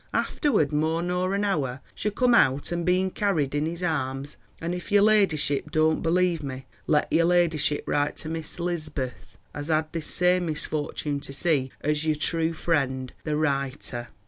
[0.15, 4.35] Afterward more nor an hour, she cum out ain being carred in his harmes.
[4.59, 9.67] And if your ladishipp dont believ me, let your ladishipp rite to miss elizbeth, as
[9.67, 14.07] had this same misfortune to see as your tru frend, "THE RITER."